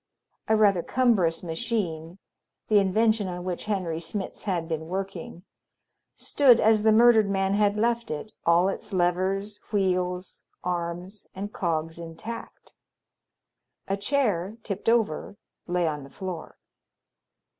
A 0.47 0.55
rather 0.57 0.81
cumbrous 0.81 1.43
machine 1.43 2.17
the 2.69 2.79
invention 2.79 3.27
on 3.27 3.43
which 3.43 3.65
Henry 3.65 3.99
Smitz 3.99 4.45
had 4.45 4.67
been 4.67 4.87
working 4.87 5.43
stood 6.15 6.59
as 6.59 6.81
the 6.81 6.91
murdered 6.91 7.29
man 7.29 7.53
had 7.53 7.77
left 7.77 8.09
it, 8.09 8.31
all 8.43 8.67
its 8.67 8.93
levers, 8.93 9.59
wheels, 9.71 10.41
arms, 10.63 11.27
and 11.35 11.53
cogs 11.53 11.99
intact. 11.99 12.73
A 13.87 13.95
chair, 13.95 14.57
tipped 14.63 14.89
over, 14.89 15.37
lay 15.67 15.87
on 15.87 16.03
the 16.03 16.09
floor. 16.09 16.57